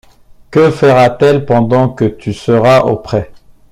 [0.49, 3.31] Que fera-t-elle pendant que tu seras au pré?